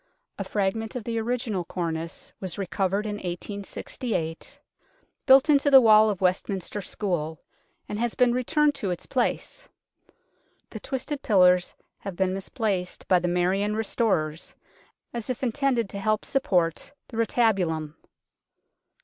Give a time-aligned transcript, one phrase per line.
[0.39, 4.59] A fragment of the original cornice was recovered in 1868,
[5.27, 7.37] built into the wall of Westminster School,
[7.87, 9.69] and has been returned to its place.
[10.71, 14.55] The twisted pillars have been mis placed by the Marian restorers
[15.13, 17.93] as if intended to help support the retabulum.